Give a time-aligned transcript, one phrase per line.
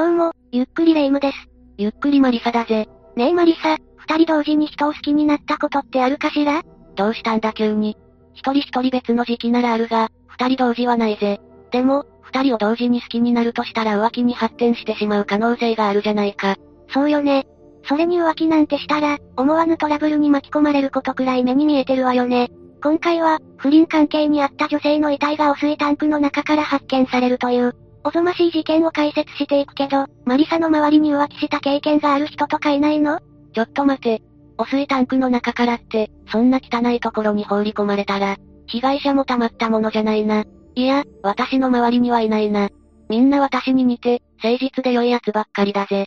[0.00, 1.36] どうも、ゆっくりレ夢ムです。
[1.76, 2.88] ゆっくりマリサだぜ。
[3.16, 6.62] ねえマリサ、二人同時に人を好きになったことってあるかしら？
[6.96, 7.98] どうしたんだ急に。
[8.32, 11.38] 一人一人別の時期ならあるが、二人同時はないぜ。
[11.70, 16.56] でも、二人を同時に好きになるとしたら浮気に発展してしまう可能性があるじゃないか。
[16.94, 17.46] そうよね。
[17.84, 22.48] それに浮気なんてしたら、思わぬトラブルに巻き込まれることくらい目に見えてるわよね。
[22.82, 33.20] 今回は、不倫関係にあった女性の遺体が汚水タンクの中から発見されるという、おぞましい事件を解説していくけど、マリサの周りに浮気した経験がある人とかいないの？
[33.52, 34.22] ちょっと待て。
[34.56, 38.36] 汚水タンクの中からって、そんな汚いところに放り込まれたら、
[38.66, 40.44] 被害者も溜まったものじゃないな。
[40.74, 42.68] いや、私の周りにはいないな。
[43.08, 46.06] みんな私に似て、誠実で良い奴ばっかりだぜ。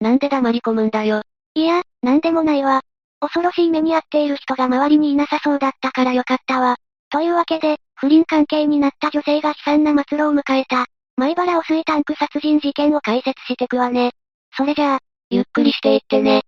[0.00, 1.22] なんで黙り込むんだよ。
[1.54, 2.82] いや、なんでもないわ。
[3.20, 6.76] 恐ろしい目に遭っている人が周りにいなさそうだったからよかったわ。
[7.10, 14.12] というわけで、不倫関係になった女性が悲惨な末路を迎えた、前原汚水タンク殺人事件を解説してくわね。
[14.56, 14.98] それじゃあ、
[15.30, 16.42] ゆっくりしていってね。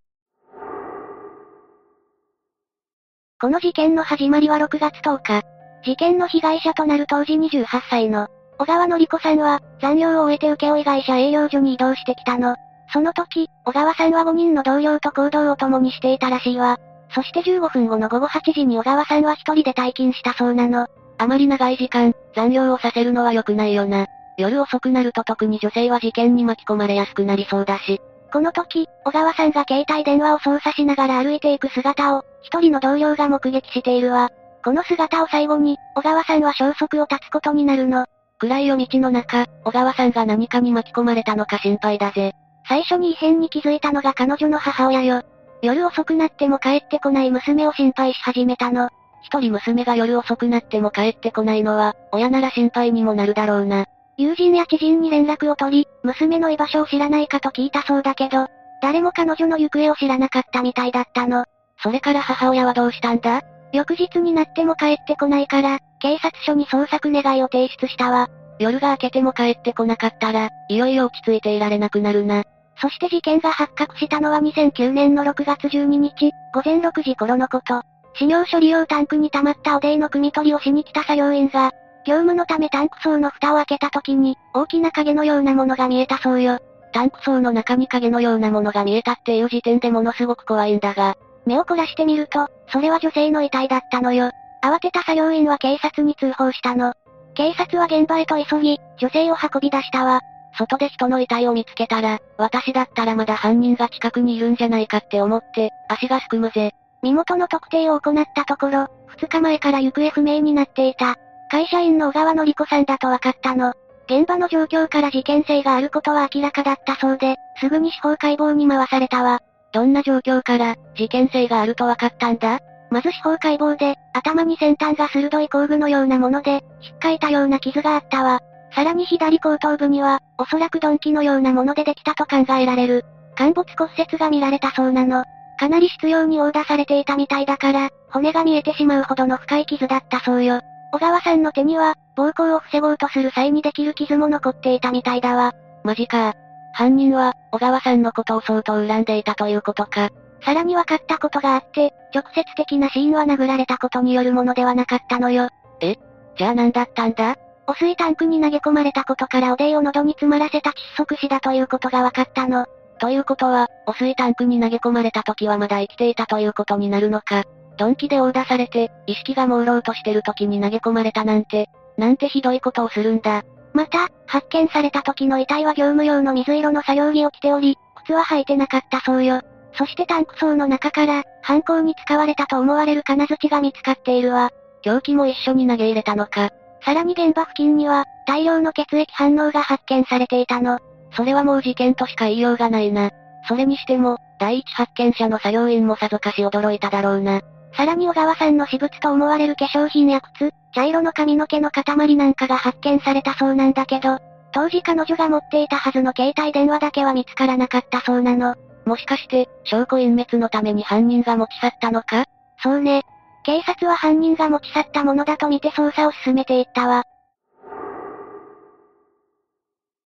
[3.41, 5.42] この事件の始まりは6月10日。
[5.84, 8.27] 事件の被害者となる当時28歳の、
[8.58, 12.56] 小川のり子さんは、残業を終えて請負会社営業所に移動してきたの。
[12.92, 16.78] その時、小川さんは5人の同僚と行動を共にしていたらしいわ。
[17.14, 20.87] そして15分後の午後8時に小川さんは一人で退勤したそうなの。
[21.19, 24.06] あまり長い時間、残業をさせるのは良くないよな。
[24.37, 28.01] 夜遅くなると特に女性は事件に巻き込まれやすくなりそうだし。
[28.33, 34.31] この時、小川さんが携帯電話を操作しながら歩いていく姿を、一人の同僚が目撃しているわ。
[34.64, 38.06] この姿を最後に、小川さんは消息を絶つことになるの。
[38.39, 42.33] 暗い夜道の中、小川さんが何かに巻き込まれたのか心配だぜ。
[42.69, 45.23] 最初に異変に気づいたのが彼女の母親よ。
[45.62, 48.91] 夜遅くなっても帰ってこない娘を心配し始めたの。
[49.23, 53.86] 一人娘が夜遅くなっても帰ってこないのは、親なら心配にもなるだろうな。
[54.17, 58.47] 友人や知人に連絡を取り、娘の居場所を知らないかと聞いたそうだけど、
[58.81, 61.45] 誰も彼女の行方を知らなかったみたいだったの。
[61.83, 63.42] それから母親はどうしたんだ？
[63.73, 68.29] 翌日になっても帰ってこないから、警察署に捜索願いを提出したわ。
[68.58, 72.45] 夜が明けても帰ってこなかったら、いよいよ落ち着いていられなくなるな。
[72.80, 77.83] そして事件が発覚したのは2009年の6月12日、午前6時頃のこと。
[78.14, 81.72] 死尿処理用タンクに溜まった汚泥の汲み取りをしに来た作業員が、
[82.06, 86.58] 業務のためタンク層の蓋を開けた時に、大きな影のようなものが見えたそうよ。
[86.92, 94.30] タンク層の中に影のようなものが見えたっていう時点でものすごく怖いんだが、目を凝らしてみると、それは女性の遺体だったのよ。
[94.62, 96.94] 慌てた作業員は警察に通報したの。
[97.34, 100.20] 警察は現場へと急ぎ、女性を運び出したわ。
[100.58, 106.73] 外で人の遺体を見つけたら、私だったらまだ犯人が近くにいるんじゃないかって思って、足がすくむぜ。
[107.01, 108.86] 身元の特定を行ったところ、
[109.20, 111.14] 2日前から行方不明になっていた。
[111.51, 113.73] 会社員の小川の子さんだと分かったの。
[114.07, 119.41] 現場の状況から事件性があることは明らかだったそうで、すぐに司法解剖に回されたわ。
[119.70, 122.58] どんな状況から、事件性があると分かったんだ？
[122.91, 128.41] まず司法解剖で、頭に先端が鋭い工具のようなもので、引っかいたような傷があったわ。
[128.73, 133.05] さらに左後頭部には、おそらく鈍器のようなものでできたと考えられる。
[133.34, 135.25] 陥没骨折が見られたそうなの。
[135.58, 140.61] かなり執拗に殴打されていたみたいだから、骨が見えてしまうほどの深い傷だったそうよ。
[140.93, 145.52] 小川さんの手には、暴行を防ごうとする際にできる傷も残っていたみたいだわ。
[145.85, 146.35] マジか。
[146.75, 150.11] 犯人は、小川さんのことを相当恨んでいたということか。
[150.44, 155.49] さらに分かったことがあって、直接的な死因は殴られたことによるものではなかったのよ。
[155.81, 155.96] え？
[156.37, 157.37] じゃあ何だったんだ？
[157.69, 162.64] 汚水タンクに投げ込まれたことからおでいを喉に詰まらせた窒息死だということが分かったの。
[162.99, 167.44] ということは、汚水タンクに投げ込まれた時はまだ生きていたということになるのか。
[167.79, 171.69] 鈍器で殴打されて、意識が朦朧としてる時に投げ込まれたなんて、
[171.99, 173.43] なんてひどいことをするんだ。
[173.75, 179.43] また、発見された時の遺体は業務用の水色の作業着を着ており、靴は履いてなかったそうよ。
[179.75, 184.49] そしてタンク層の中から、犯行に使われたと思われる金槌が見つかっているわ。
[184.81, 186.49] 凶器も一緒に投げ入れたのか。
[186.88, 190.78] さらに現場付近には、大量の血液反応が発見されていたの。
[191.12, 193.11] それはもう事件としか言いようがないな。
[193.46, 197.43] それにしても、第一発見者の作業員もさぞかし驚いただろうな。
[197.76, 204.19] さらに小川さんの私物と思われる化粧品や靴、茶色の髪の毛の塊なんかが発見されたそうなんだけど、
[204.52, 208.55] 当時彼女が持っていたはずの携帯電話だけは見つからなかったそうなの。
[208.87, 212.25] もしかして、証拠隠滅のために犯人が持ち去ったのか？
[212.62, 213.02] そうね。
[213.44, 217.05] 警察は犯人が持ち去ったものだと見て捜査を進めていったわ。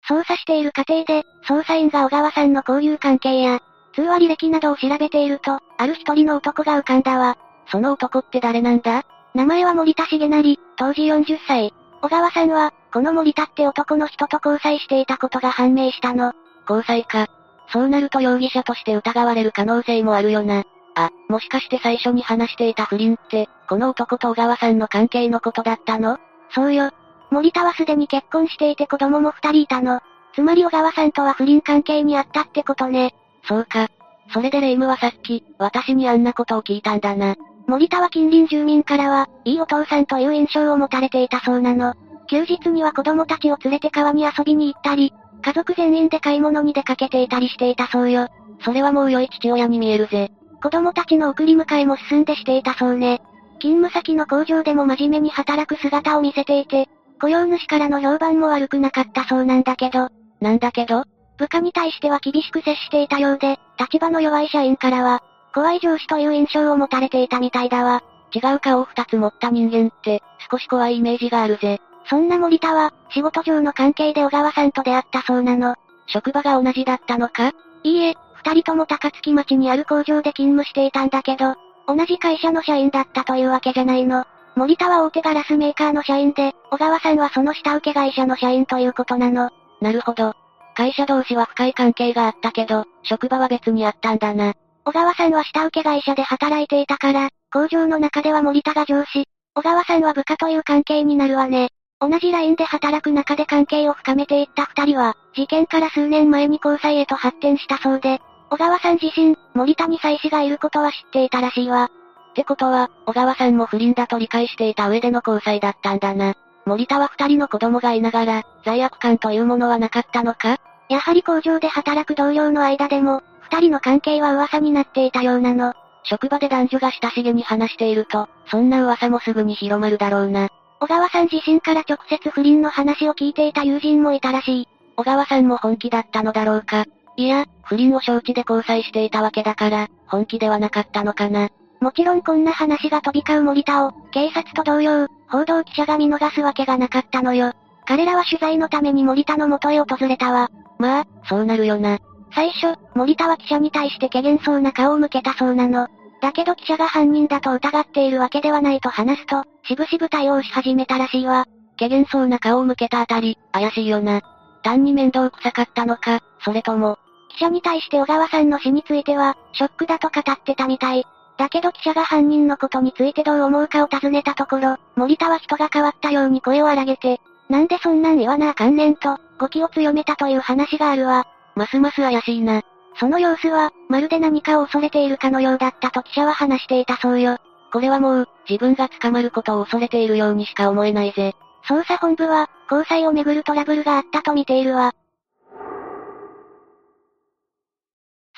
[0.07, 3.59] 捜査している過程で、捜査員が小川さんの交友関係や、
[3.95, 7.37] 通話履歴などを調べていると、ある一人の男が浮かんだわ。
[7.67, 9.03] その男って誰なんだ？
[9.33, 11.73] 名前は森田重成、当時40歳。
[12.01, 16.33] 小川さんは、この森田って男の人と交際していたことが判明したの。
[16.69, 17.27] 交際か。
[17.69, 20.65] そうなると容疑者として疑われる可能性もあるよな。
[20.95, 26.17] あ、もしかして最初に話していた不倫って、この男と小川さんの関係のことだったの？
[26.51, 26.91] そうよ。
[27.31, 30.01] 森田はすでに結婚していて子供も二人いたの。
[30.35, 33.15] つまり小川さんとは不倫関係にあったってことね。
[33.47, 33.87] そうか。
[34.33, 37.35] それでレイムはさっき、私にあんなことを聞いたんだな。
[37.67, 41.93] 森田は近隣住民からは、いいお父さんという印象を持たれていたそうなの。
[42.27, 48.27] 休日には子供たちを連れて川に遊びに行ったり、家族全員で買い物に出かけていたりしていたそうよ。
[48.63, 50.31] それはもう良い父親に見えるぜ。
[50.63, 53.21] 子供たちの送り迎えも進んでしていたそうね。
[53.59, 56.87] 勤務先の工場でも真面目に働く姿を見せていて、
[57.19, 60.07] 雇用主からの評判も悪くなかったそうなんだけど、
[60.39, 61.03] なんだけど？
[61.37, 65.21] 部下に対しては厳しく接していたようで、立場の弱い社員からは、
[65.53, 68.01] 怖い上司という印象を持たれていたみたいだわ。
[68.33, 71.81] 違う顔を二つ持った人間って、少し怖いイメージがあるぜ。
[72.09, 75.75] そんな森田は、仕事上の関係で小川さんと出会ったそうなの。
[76.07, 77.51] 職場が同じだったのか？
[77.83, 81.55] いいえ、二人とも高槻町にある工場で勤務していたんだけど、
[81.87, 84.25] 同じ会社の社員だったというわけじゃないの。
[84.55, 89.49] 森田は大手ガラスメーカーの社員で、小川さんはその下請け会社の社員ということなの。
[89.81, 90.33] なるほど。
[90.75, 94.53] 会社同士は深い関係があったけど、職場は別にあったんだな。
[94.85, 99.25] 小川さんは下請け会社で働いていたから、工場の中では森田が上司、
[99.55, 101.69] 小川さんは部下という関係になるわね。
[101.99, 108.19] 同じラインで働く中で関係を深めていった二人は、事件から数年前に交際へと発展したそうで、
[108.49, 111.85] 小川さん自身、森田に妻子がいることは知っていたらしいわ。
[111.85, 116.35] ってことは、小川さんも不倫だと理解していた上での交際だったんだな。
[116.65, 120.57] 森田は二人の子供がいながら、罪悪感というものはなかったのか？
[120.89, 125.73] やはり工場で働く同僚の間でも、二人の関係は噂になっていたようなの。
[126.03, 130.49] 職場で男女が親しげに話していると、そんな噂もすぐに広まるだろうな。
[130.79, 134.67] 小川さん自身から直接不倫の話を聞いていた友人もいたらしい。
[134.97, 136.85] 小川さんも本気だったのだろうか？
[137.15, 141.49] いや、不倫を承知で交際していたわけだから、本気ではなかったのかな。
[141.79, 147.53] もちろんこんな話が飛び交う森田を、警察と同様、報道記者が見逃すわけがなかったのよ。
[147.85, 150.49] 彼らは取材のために森田の元へ訪れたわ。
[150.79, 151.99] まあ、そうなるよな。
[152.33, 155.87] 最初、森田は記者に対して怪げそうな顔を向けたそうなの。
[156.21, 161.45] だけど記者が犯人だと疑っているわけではないと話すと、しぶしぶ対応し始めたらしいわ。
[161.77, 164.21] 怪げそうな顔を向けたあたり、怪しいよな。
[164.63, 166.97] 単に面倒くさかったのか、それとも。
[167.33, 171.05] 記者に対して小川さんの死については、ショックだと語ってたみたい。
[171.37, 177.19] だけど記者が犯人のことについてどう思うかを尋ねたところ、森田は人が変わったように声を荒げて、
[177.49, 181.25] なんでそんなん言わなあかんねんと、語気を強めたという話があるわ。
[181.55, 182.61] ますます怪しいな。
[182.99, 187.37] その様子は、まるで何かを恐れているかのようだったと記者は話していたそうよ。
[187.71, 191.35] これはもう、自分が捕まることを恐れているようにしか思えないぜ。
[191.67, 194.93] 捜査本部は、交際をめぐるトラブルがあったと見ているわ。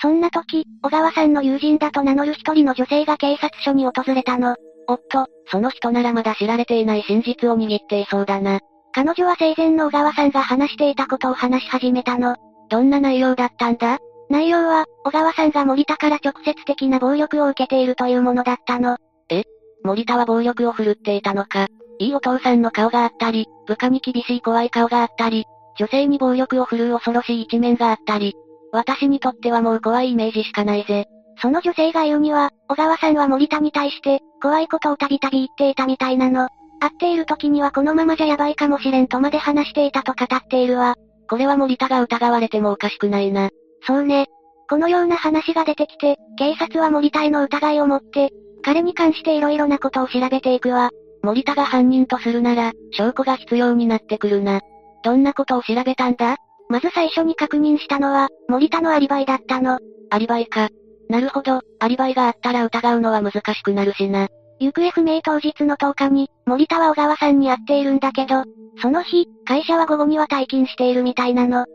[0.02, 4.56] そんな時、小川さんの友人だと名乗る一人の女性が警察署に訪れたの。
[4.88, 8.60] おっと、その人ならまだ知られていない真実を握っていそうだな。
[8.94, 12.36] 彼女は生前の小川さんが話していたことを話し始めたの。
[12.70, 14.00] どんな内容だったんだ？
[14.30, 18.98] 内容は、小川さんが森田から直接的な暴力を受けているというものだったの。
[19.30, 19.44] え？
[19.84, 21.68] 森田は暴力を振るっていたのか？
[22.00, 25.46] いいお父さんの顔があったり、部下に厳しい怖い顔があったり、
[25.78, 28.36] 女性に暴力を振るう恐ろしい一面があったり、
[28.76, 31.06] 私にとってはもう怖いイメージしかないぜ。
[31.42, 36.48] その女性が言うには、小川さんは森田に対して、怖いことをたびたび言っていたみたいなの。
[36.80, 40.96] 会っている時にはこのままじゃやばいかもしれんとまで話していたと語っているわ。
[41.30, 43.50] これは森田が疑われてもおかしくないな。
[43.88, 44.28] そうね。
[44.70, 48.32] このような話が出てきて、警察は森田への疑いを持って、
[48.64, 50.90] 彼に関して色々なことを調べていくわ。
[51.24, 54.62] 森田が犯人とするなら、証拠が必要になってくるな。
[55.04, 56.38] どんなことを調べたんだ？
[56.70, 59.80] まず最初に確認したのは、森田のアリバイだったの。
[60.10, 60.70] アリバイか。
[61.10, 64.28] なるほど、アリバイがあったら疑うのは難しくなるしな。
[64.60, 68.44] 行方不明当日の10日に、森田は小川さんに会っているんだけど、
[68.82, 71.62] その日、会社は午後には退勤しているみたいなの。
[71.62, 71.66] ん？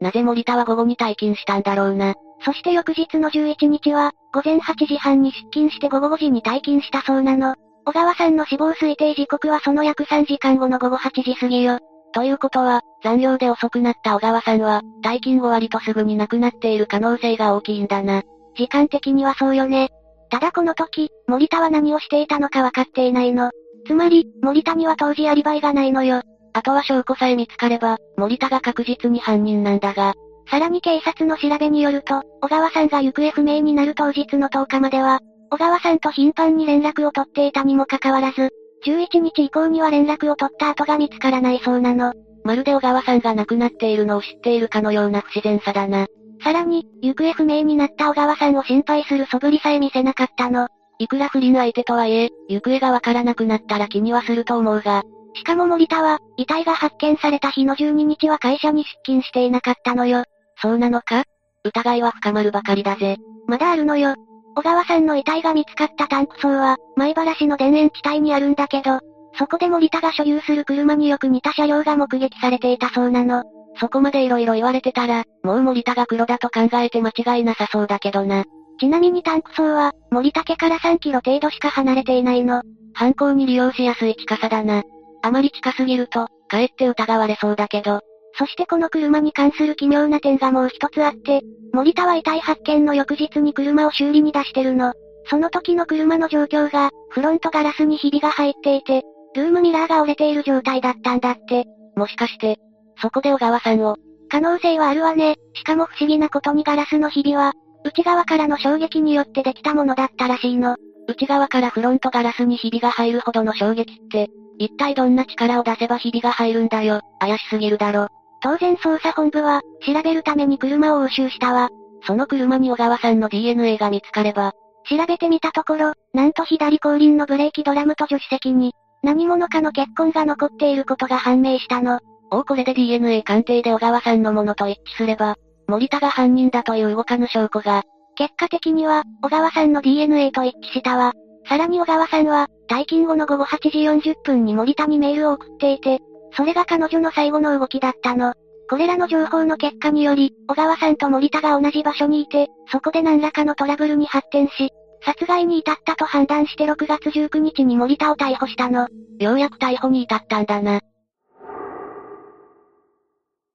[0.00, 2.14] なぜ森田は午後に退勤したんだろうな。
[2.44, 7.54] そして翌日の11日は、午前8時半に出勤して午後5時に退勤したそうなの。
[7.84, 11.78] 小川さんの死亡推定時刻はその約3時間後の午後8時過ぎよ。
[12.12, 18.22] ということは、残業で遅くなった小川さんは、退勤後割とすぐに亡くなっている可能性が大きいんだな。
[18.56, 19.90] 時間的にはそうよね。
[20.30, 23.50] ただこの時、森田は何をしていたのか分かっていないの。
[23.86, 26.22] つまり、森田には当時アリバイがないのよ。
[26.52, 30.14] あとは証拠さえ見つかれば、森田が確実に犯人なんだが。
[30.50, 38.50] さらに警察の調べによると、小川さんが行方不明になる当日の10日までは、小川さんと頻繁に連絡を取っていたにもかかわらず、
[38.86, 42.12] 11日以降には連絡を取った後が見つからないそうなの。
[42.44, 46.06] まるで小川さんが亡くなっているのを知っているかのような不自然さだな。
[46.42, 50.68] さらに、行方不明になった小川さんを心配する素振りさえ見せなかったの。
[50.98, 55.02] いくら不倫相手とはいえ、行方がわからなくなったら気にはすると思うが。
[55.34, 60.24] しかも森田は、遺体が発見された日の12日は会社に出勤していなかったのよ。
[60.56, 61.24] そうなのか？
[61.64, 63.18] 疑いは深まるばかりだぜ。
[63.46, 64.14] まだあるのよ。
[64.56, 69.00] 小川さんの遺体が見つかったタンク層は、前原市の田園地帯にあるんだけど、
[69.38, 73.44] そこで森田が所有する車によく似た車両が目撃されていたそうなの。
[73.78, 78.44] そこまで色々言われてたら、もう森田が黒だと考えて間違いなさそうだけどな。
[78.80, 82.62] ちなみにタンク層は、森田家から3キロ程度しか離れていないの。
[82.94, 84.82] 犯行に利用しやすい近さだな。
[85.22, 88.00] あまり近すぎると、かえって疑われそうだけど。
[88.34, 94.92] そしてこの車に関する奇妙な点がもう一つあって、森田は遺体発見の翌日に車を修理に出してるの。
[95.26, 99.02] その時の車の状況が、フロントガラスにひびが入っていて、
[99.34, 101.66] ルームミラーが折れている状態だったんだって。
[101.96, 102.56] もしかして、
[103.00, 103.96] そこで小川さんを？
[104.30, 105.36] 可能性はあるわね。
[105.54, 107.52] しかも不思議なことにガラスのひびは、
[107.84, 110.76] 内側からの衝撃によってできたものだったらしいの。
[111.08, 117.00] 内側からフロントガラスにひびが入るほどの衝撃って、一体どんな力を出せばひびが入るんだよ。
[117.18, 118.08] 怪しすぎるだろ。
[118.42, 121.68] 当然捜査本部は、調べるために車を押収したわ。
[122.06, 124.52] その車に小川さんの DNA が見つかれば、
[124.88, 132.00] 調べてみたところ、なんと左後輪のブレーキドラムと助手席に、何者かの血痕が残っていることが判明したの。
[132.30, 135.36] おこれで DNA 鑑定で小川さんのものと一致すれば、
[135.68, 137.82] 森田が犯人だという動かぬ証拠が。
[138.16, 141.12] 結果的には、小川さんの DNA と一致したわ。
[141.48, 146.00] さらに小川さんは、退勤後の午後8時40分に森田にメールを送っていて、
[146.32, 148.34] それが彼女の最後の動きだったの。
[148.68, 154.70] これらの情報の結果により、小川さんと森田が同じ場所にいて、そこで何らかのトラブルに発展し、
[155.04, 158.88] 殺害に至ったと判断して6月19日に森田を逮捕したの。
[159.18, 160.80] ようやく逮捕に至ったんだな。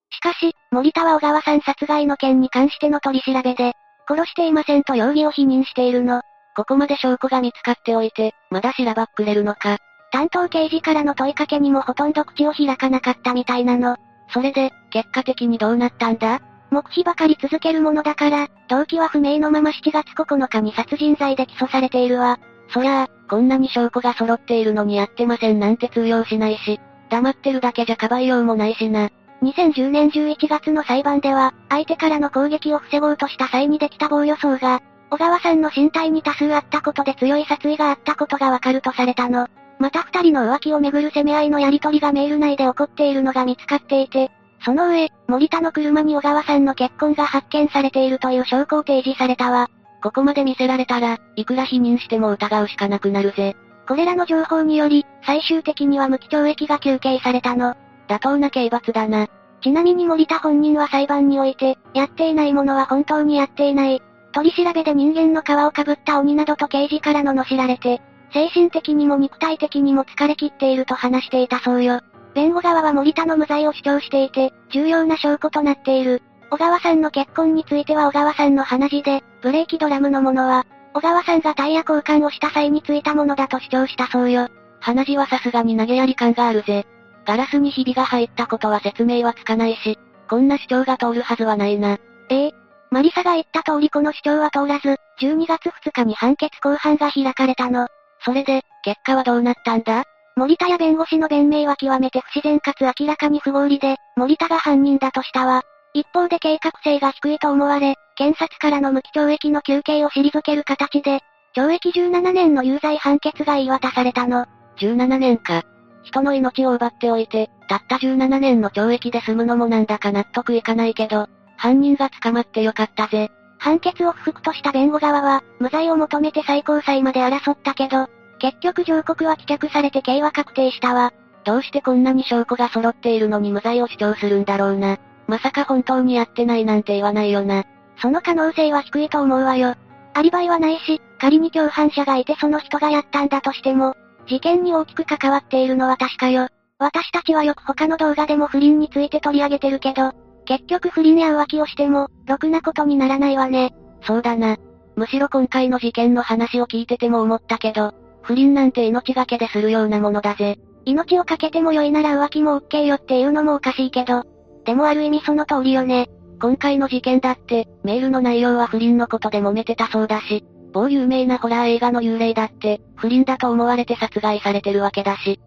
[0.10, 3.74] しかし、森田は小川さん殺害の件に関しての取り調べで、
[4.08, 6.22] 殺していませんと容疑を否認しているの。
[6.56, 9.78] ここまで証拠が見つかっておいて、まだしらばっくれるのか。
[10.16, 13.98] 担当刑事からの問いかけにもほとんど口を開かなかったみたいなの。
[14.30, 16.40] それで、結果的にどうなったんだ？
[16.72, 22.40] 黙秘ばかり続けるものだから、動機は不明のまま7月9日に殺人罪で起訴されているわ。
[22.70, 26.80] そりゃあ、こんなに証拠が揃っているのにやってませんなんて通用しないし、
[27.10, 29.10] 黙ってるだけじゃかばいようもないしな。
[29.44, 39.50] 2010年11月の裁判では、相手からの攻撃を防ごうとした際にできた防御層が、小川さんの身体に多数あったことで強い殺意があったことがわかるとされたの。
[39.80, 44.32] また二人の浮気をめぐる攻め合いのやりとりがメール内で起こっているのが見つかっていて、
[44.64, 49.70] その上、森田の車に小川さんの結婚が発見されているという証拠を提示されたわ。
[50.02, 53.56] ここまで見せられたら、いくら否認しても疑うしかなくなるぜ。
[53.88, 57.76] これらの情報により、最終的には無期懲役が求刑されたの。
[58.08, 59.28] 妥当な刑罰だな。
[59.62, 64.02] ちなみに森田本人は裁判において、やっていないものは本当にやっていない。
[64.32, 68.02] 取り調べで人間の皮をかぶった鬼などと刑事からの罵られて、
[68.36, 72.02] 精神的にも肉体的にも疲れ切っていると話していたそうよ。
[72.34, 76.22] 弁護側は森田の無罪を主張していて、重要な証拠となっている。
[76.52, 84.50] 小川さんの結婚については小川さんの話で、ブレーキドラムのものは、小川さんがタイヤ交換をした際についたものだと主張したそうよ。
[84.82, 86.86] 話はさすがに投げやり感があるぜ。
[87.26, 89.98] ガラスにひびが入ったことは説明はつかないし、
[90.30, 91.98] こんな主張が通るはずはないな。
[92.30, 92.54] ええ。
[92.92, 97.88] マリサが言った通りこの主張は通らず、12月2日に判決公判が開かれたの。
[98.26, 100.04] それで、結果はどうなったんだ？
[100.36, 105.62] 森田や弁護士の弁明は極めて不自然かつ明らかに不合理で、森田が犯人だとしたわ。
[105.94, 111.22] 一方で計画性が低いと思われ、検察からの無期懲役の求刑を退ける形で、
[111.56, 114.46] 懲役17年の有罪判決が言い渡されたの。
[114.78, 115.64] 17年か。
[116.04, 121.28] 人の命を奪っておいて、たった17年の懲役で済むのもなんだか納得いかないけど、
[121.58, 123.30] 犯人が捕まってよかったぜ。
[123.66, 128.08] 判決を不服とした弁護側は、無罪を求めて最高裁まで争ったけど、
[128.38, 131.14] 結局上告は棄却されて刑は確定したわ。
[131.46, 135.00] どうしてこんなに証拠が揃っているのに無罪を主張するんだろうな。
[135.28, 137.64] まさか本当にやってないなんて言わないよな。
[138.00, 139.74] その可能性は低いと思うわよ。
[140.14, 143.96] アリバイはないし、仮に共犯者がいてその人がやったんだとしても、
[144.28, 146.50] 事件に大きく関わっているのは確かよ。
[146.78, 150.12] 私たちはよく他の動画でも不倫について取り上げてるけど、
[150.46, 153.76] 結局不倫や浮気をしても、ろくなことにならないわね。
[154.04, 154.58] そうだな。
[154.96, 160.58] むしろ今回の事件の話を聞いてても思ったけど、不倫なんて命がけでするようなものだぜ。
[160.86, 164.24] 命をかけても良いなら浮気も OK よっていうのもおかしいけど。
[164.66, 166.10] でもある意味その通りよね。
[166.40, 175.40] 今回の事件だって、メールの内容は不倫のことで揉めてたそうだし、某有名なホラー映画の幽霊だって、不倫だと思われて殺害されてるわけだし。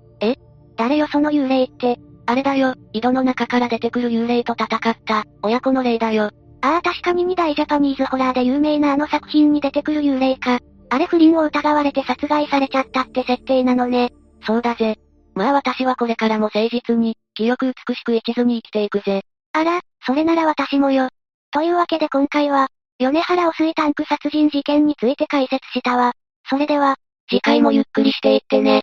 [0.76, 1.98] 誰よその幽霊って？
[2.28, 6.30] あれだよ、井戸の中から出てくる幽霊と戦った、親子の霊だよ。
[6.60, 10.58] ああ確かに二大ジャパニーズホラーで有名なあの作品に出てくる幽霊か。
[10.90, 14.12] あれ不倫を疑われて殺害されちゃったって設定なのね。
[14.46, 14.96] そうだぜ。
[15.34, 19.22] まあ私はこれからも誠実に、清く美しく一途に生きていくぜ。
[19.54, 21.08] あら、それなら私もよ。
[21.50, 22.68] というわけで今回は、
[22.98, 26.12] 米原汚水タンク殺人事件について解説したわ。
[26.50, 26.96] それでは、
[27.30, 28.82] 次回もゆっくりしていってね。